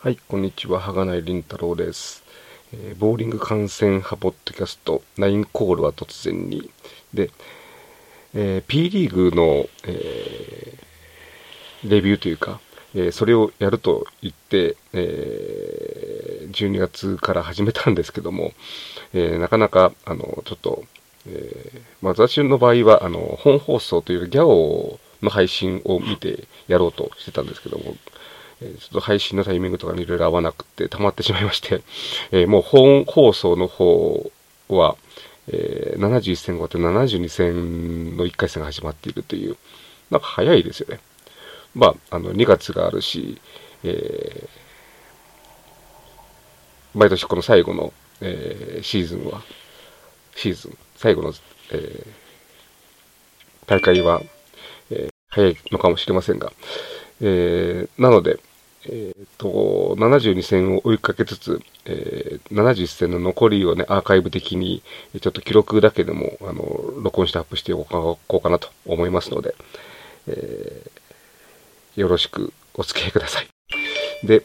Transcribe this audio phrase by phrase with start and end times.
[0.00, 0.78] はい、こんにちは。
[0.78, 2.22] はがないりんたろうです、
[2.72, 6.70] えーボーリング観戦派ポッドキャスト、ナインコールは突然に。
[7.12, 7.32] で、
[8.32, 12.60] えー P リーグの、えーレビューというか、
[12.94, 18.52] えそれをやると言って、え12月から始めたんですけども、
[19.12, 20.84] えなかなか、あの、ちょっと、
[21.26, 27.96] えーまあ、私の場合は、あの、本放送というギャオの配信を見てやろうとしてたんですけども、
[28.60, 31.82] えちょっと配信のタイミングとかにいろいろ合わなくて溜まってしまいまして、
[32.32, 34.30] えもう本放送の方
[34.68, 34.96] は、
[35.48, 39.56] えー71戦終わって72戦の1回戦が始まっているという、
[40.10, 41.00] なんか早いですよね。
[41.74, 43.40] まあ、あの、2月があるし、
[43.84, 44.48] えー
[46.94, 49.42] 毎年この最後の、えーシーズンは、
[50.34, 51.32] シーズン、最後の、
[51.72, 52.06] えー
[53.66, 54.22] 大会は、
[54.90, 56.52] えー早いのかもしれませんが、
[57.20, 58.40] えーなので、
[58.90, 64.82] えーと、72戦を追いかけつつ、えー70戦の残りをね、アーカイブ的に、
[65.20, 69.54] ちょっと記録だけでも、あの、録音してアップしておこうかなと思いますので、
[70.26, 70.90] えー
[71.98, 73.48] よろしくお付き合いください。
[74.24, 74.44] で、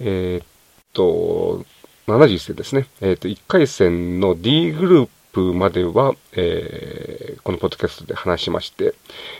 [0.00, 0.46] えーっ
[0.94, 1.66] と、
[2.06, 2.86] 71戦ですね。
[3.02, 8.94] えっと、1回戦の D グループまでは、えーこのポッドキャストで話しまして、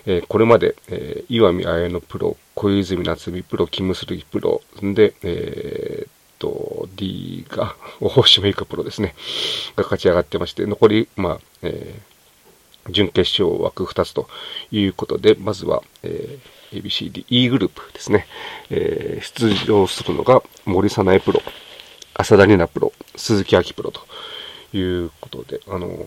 [0.06, 9.14] えーこれまで、えー岩見綾乃プロ、小泉夏美プロ、キムスルギプロ、で、えーっと、D が、 大島由香プロですね、
[9.76, 12.18] が勝ち上がってまして、残り、まあ、えー
[12.90, 14.30] 準決勝枠2つと
[14.70, 18.26] いうことで、まずは、えー ABCD、E グループですね。
[18.70, 21.42] えー出場するのが森早苗プロ、
[22.14, 24.00] 浅田里奈プロ、鈴木明プロと
[24.72, 25.98] いうことで、あのー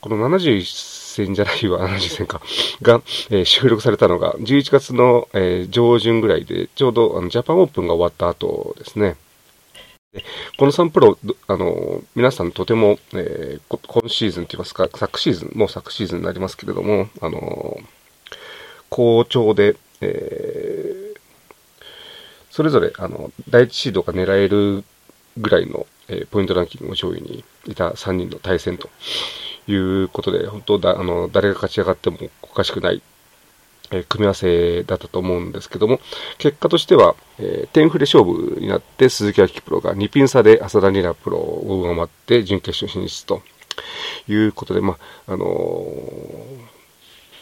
[0.00, 0.64] この71
[1.26, 2.40] 戦じゃないわ、 70戦か、
[2.80, 9.16] が、えー収録されたのが11月の、えー上旬ぐらいで、ちょうどあのジャパンオープンが終わった後ですね。
[10.58, 17.78] この3プロ、あの、皆さんとても、えー今シーズンといいますか、昨シーズン、もう昨シーズンになりますけれども、あの、
[18.88, 21.10] 好調で、えー
[22.50, 24.82] それぞれ、あの、第一シードが狙える
[25.36, 28.90] ぐらいの、えーポイントランキングの上位にいた3人の対戦と
[29.68, 33.00] いうことで、本当だ、あの、誰が勝ち上がってもおかしくない、
[33.92, 36.00] えー組み合わせだったと思うんですけども、
[36.38, 43.42] 結果としては、えー点振れ勝負になって、鈴木明プロが2ピン差で浅田里奈プロを上回って準決勝進出と
[44.28, 44.96] いうことで、ま
[45.26, 45.46] あ、あの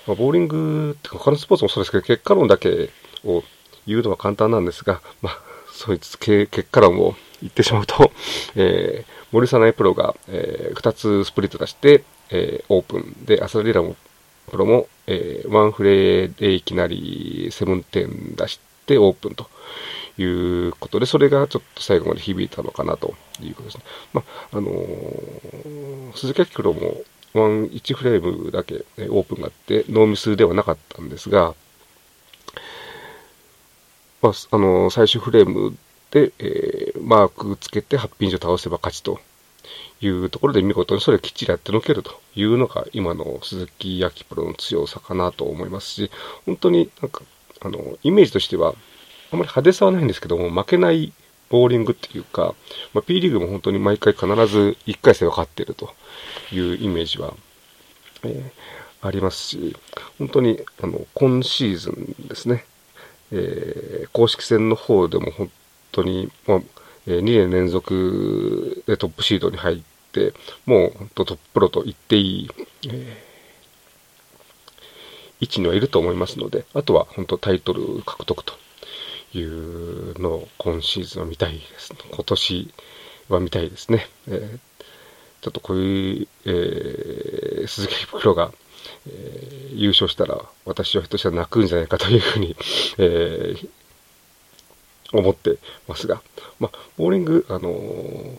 [0.07, 2.91] まあ、ボーリングってか他のスポーツもそうですけど、結果論だけ
[3.25, 3.45] を
[3.87, 5.39] 言うのは簡単なんですが、まあ、
[5.73, 8.13] そういつ結果論を言ってしまうと、
[8.57, 13.97] えー、森早苗プロが、え2つスプリット出して、えーオープンで、浅田リラも
[14.51, 19.49] プロも、えーワンフレーでいきなり7点出してオープンと
[20.19, 23.85] いうことで、それがちょっと最後まで響いたのかなということですね。
[24.13, 24.23] ま
[24.53, 27.03] あ、あのー鈴木明プロも
[27.35, 31.55] ワン1フレームだけえーオープンがあって、ノーミスではなかったんですが、
[34.21, 35.77] まあ、あの最終フレーム
[36.11, 39.19] で、えーマークつけてハッピンジを倒せば勝ちと
[40.01, 46.11] いうところで見事にそれをきっちりやってのけるというのが今の鈴木明プロの強さかなと思いますし、
[46.47, 47.23] 本当になんか、
[47.61, 51.13] あの、イメージとしては、あまり派手さはないんですけども、負けない
[51.51, 52.55] ボーリングっていうか、
[52.95, 55.95] まあ、P リーグも本当に毎回必ず1回戦は勝っていると
[56.53, 57.35] いうイメージは、
[58.25, 59.77] えーありますし、
[60.19, 62.65] 本当に、あの、今シーズンですね、
[63.31, 65.51] えー公式戦の方でも本
[66.03, 66.61] 当に、まあ
[67.07, 69.79] え2年連続でトップシードに入っ
[70.13, 70.35] て、
[70.67, 72.51] もう本当トッププロと言っていい、
[72.89, 73.25] え
[75.41, 78.55] 位置にはいると思いますので、あとは本当タイトル獲得と
[79.35, 81.95] いうのを今シーズンは見たいです。
[82.11, 82.75] 今年
[83.29, 84.07] は見たいですね。
[84.29, 84.59] えー
[85.41, 88.53] ちょっとこういう、えー鈴木プロが、
[89.07, 92.57] えー優勝したら、私はひょっとしたら泣くんじゃないかというふうに、
[92.99, 93.69] えー
[95.13, 96.23] 思ってますが、
[96.61, 98.39] まあ、ボーリング、あのー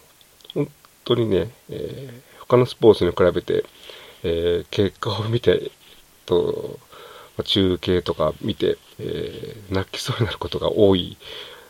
[0.55, 0.67] 本
[1.05, 3.63] 当にね、えー他のスポーツに比べて、
[4.23, 5.71] えー結果を見て、
[6.25, 6.79] と、
[7.45, 11.17] 中継とか見て、えー泣きそうになることが多い、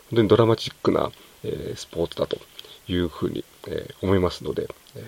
[0.10, 1.12] 本当にドラマチックな、
[1.44, 2.38] えースポーツだと
[2.88, 5.04] いうふうに、えー思いますので、えー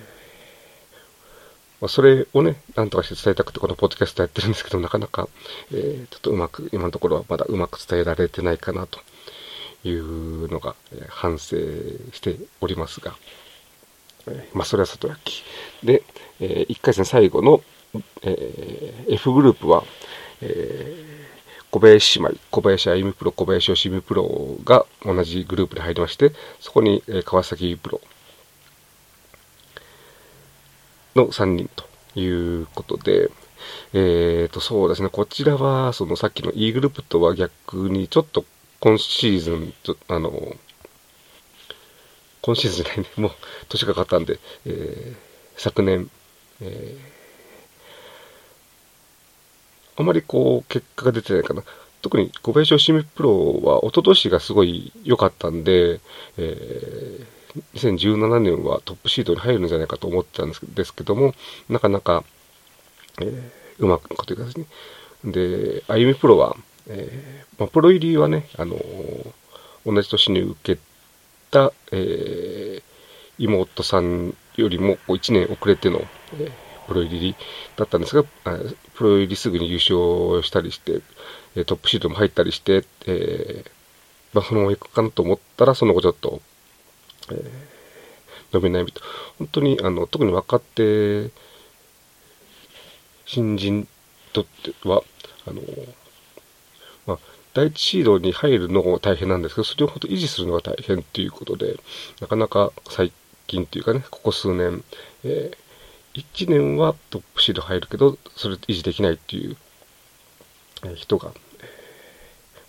[1.82, 5.28] ま、それをね、なんとかして伝えたくてこのポッドキャストやってるんですけど、なかなか、
[5.72, 9.00] えーちょっとうまく、今のところはまだうまく伝えられてないかなと
[9.84, 11.58] いうのが、えー反省
[12.12, 13.16] しておりますが、
[14.28, 15.44] えーまあ、それはさとやき。
[15.84, 16.04] で、
[16.40, 17.62] え1回戦最後の、
[18.24, 19.84] えー F グループは、
[20.42, 21.22] えー
[21.72, 28.02] 小林姉妹、小林あゆみプロ、小林よしみプロが同じグループに入りまして、そこに、えー、川崎プロ
[31.16, 31.86] の3人と
[32.20, 32.28] い
[32.62, 33.32] うことで、
[33.94, 38.44] えっ、ー、と、そうですね、こちらは、そのさっきの E グループとは逆に、ちょっと
[38.82, 39.74] 今シーズン、
[40.08, 40.56] あの、
[42.42, 43.32] 今シーズンじゃないね、もう
[43.70, 45.16] 年がかったんで、えー、
[45.56, 46.10] 昨年、
[46.62, 51.64] えー、あまりこう、結果が出てないかな。
[52.02, 56.00] 特に小林義美プロは一昨年がすごい良かったんで、
[56.40, 57.28] えー、
[57.76, 61.36] 2017年はトップシードに入るんじゃないかと思ってたんですけども、
[61.70, 62.24] なかなか、
[63.22, 64.66] えー、うまくいくという形に。
[65.32, 66.58] で、あゆみプロは、
[66.94, 68.82] えーまあ、プロ入りはね、あのー、
[69.86, 70.82] 同じ年に受け
[71.52, 72.84] た、えー、
[73.38, 76.02] 妹さんよりも1年遅れての、
[76.34, 76.52] えー、
[76.88, 77.36] プロ入り
[77.78, 78.24] だったんですが、
[78.96, 81.02] プロ入りすぐに優勝したりして、
[81.66, 83.72] トップシートも入ったりして、えー、
[84.34, 86.42] まあ、そのまま行くかなと思ったら、その後ちょっと、
[87.32, 87.52] え、
[88.54, 89.02] 伸び悩みと。
[89.38, 91.30] 本当に、あの、特に若手、
[93.26, 93.88] 新人に
[94.34, 95.04] とっては、
[95.46, 95.62] あの、
[97.06, 97.20] まあ、
[97.54, 101.78] 第一シードに入るのも大変なんですけど、それを本当維持するのが大変ということで、
[102.20, 103.12] なかなか最
[103.48, 104.84] 近というかね、ここ数年、
[105.24, 109.58] えー、1年はトップシード入るけど、それ維持できないっていう
[110.96, 111.32] 人が、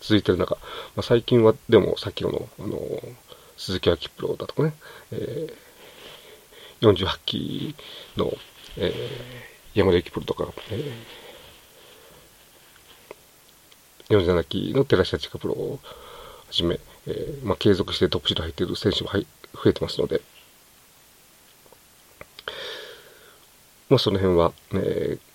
[0.01, 0.57] 続いてる中、
[0.97, 2.79] まあ、最近はでもさっきの、あの、
[3.57, 4.75] 鈴木明プロだとかね、
[5.13, 7.75] えー、48期
[8.17, 8.33] の、
[8.77, 10.93] えー、山田幸プロとか、えー、
[14.17, 15.89] 47期の寺下千佳プロをは
[16.51, 19.21] じめ、えー、まあ、継続してトップシード入っている選手も増
[19.71, 20.21] えてますので、
[23.89, 25.33] まあ、その辺は、えー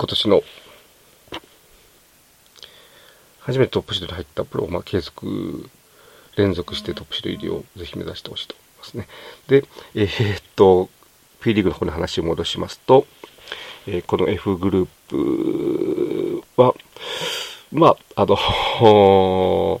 [0.00, 0.42] 今年の
[3.40, 5.68] 初めてトップシードに入ったプロを、まあ、継続、
[6.36, 9.08] 連続してトップシード入りをぜひ目指してほしいと思いますね。
[9.48, 9.64] で、
[9.96, 10.88] えー、っと、
[11.40, 13.08] P リーグの方に話を戻しますと、
[13.90, 16.74] えー、この F グループは、
[17.72, 19.80] まあ、あの、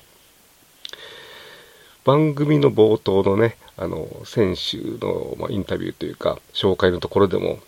[2.06, 7.60] 番組の冒頭のね、あの、選手の、まあ、インタビューというか、紹介のところでも、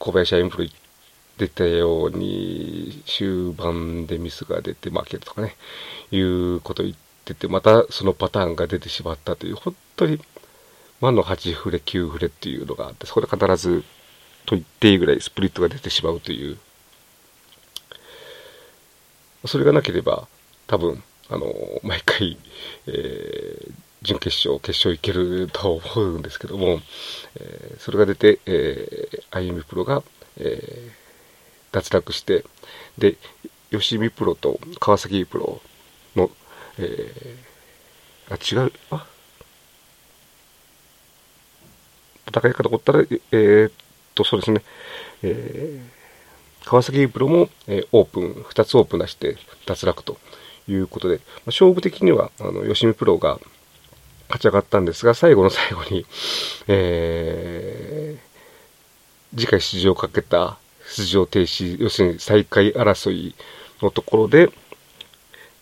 [0.00, 0.68] 小林インプロ
[1.38, 5.54] 出たように、終盤でミスが出て負けるとかね、
[6.10, 10.18] いうこと言ってて、またそのパターンが出てしまったという、本当に、
[11.00, 13.84] 魔の8フレ、9フレっていうのがあって、そこで必ず、
[14.46, 16.58] と言っていいぐらいスプリットが出てしまうという、
[19.46, 20.28] それがなければ、
[20.66, 21.52] 多分、あの、
[21.82, 22.38] 毎回、
[22.86, 23.72] えー、
[24.02, 26.80] 準決勝、決勝いけると思うんですけども、
[27.36, 30.02] えー、それが出て、えー、あゆみプロが、
[30.36, 30.90] えー、
[31.72, 32.44] 脱落して、
[32.98, 33.16] で、
[33.70, 35.60] 吉見プロと川崎プロ
[36.14, 36.30] の、
[36.78, 39.06] えー、あ、違う、あ、
[42.26, 43.72] 戦い方おったら、えー、
[44.14, 44.62] と、そうですね、
[45.22, 49.36] えー、川崎プロも、えー、オープン、2つオープン出して
[49.66, 50.18] 脱落と
[50.68, 53.38] いうことで、まあ、勝負的には、あの、吉見プロが
[54.28, 56.06] 勝ち上がったんですが、最後の最後に、
[56.68, 60.56] えー、次回出場をかけた
[60.96, 63.34] 出場停止、要するに再開争い
[63.80, 64.50] のところで、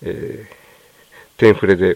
[0.03, 1.95] えー、テンフレで、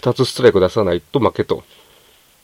[0.00, 1.62] 2つストライク出さないと負けと、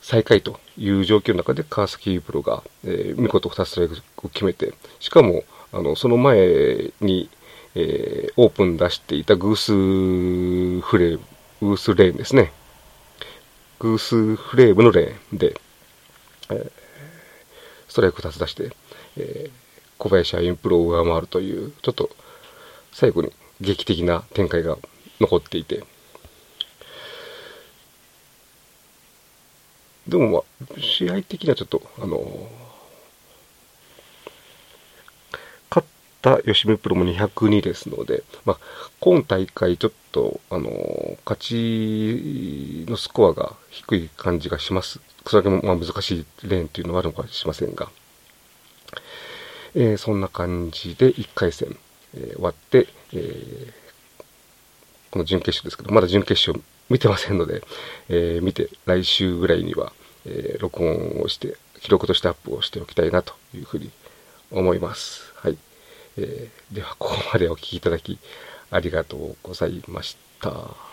[0.08, 7.28] 最下位という状況の中で川崎プロが、えー、見事2ストライクを決めて、しかも、あの、その前に、
[7.74, 9.72] えー、オープン出していたグース
[10.80, 11.20] フレーム、
[11.60, 12.52] グースレーンですね。
[13.80, 15.60] グースフレームのレーンで、
[16.48, 16.72] え
[17.86, 18.70] ストライク2つ出して、
[19.18, 19.50] え
[19.98, 22.08] 小林歩プロを上回るという、ちょっと
[22.92, 24.78] 最後に劇的な展開が
[25.20, 25.84] 残っていて、
[30.08, 32.48] でもまあ、試合的にはちょっと、あの
[35.70, 35.88] 勝っ
[36.22, 38.58] た吉見プロも202ですので、まあ、
[39.00, 40.70] 今大会ちょっと、あの
[41.26, 45.00] 勝ちのスコアが低い感じがします。
[45.26, 47.90] それだけまあ難しいレーンっていうのはあるのかもしれませんが、
[49.74, 51.76] えー、そんな感じで1回戦、
[52.14, 53.74] えー、終わって、え、
[55.10, 57.62] この準決勝ですけど、まだ準決勝見てませんので、
[58.09, 59.92] えー、見て来週ぐらいには、
[60.26, 63.90] えー、録音をして、記録としてアップをしておきたいなというふうに
[64.50, 65.33] 思います。
[65.37, 65.59] はい。
[66.16, 68.18] えー、では、ここまでお聴きいただき
[68.71, 70.88] ありがとうございました。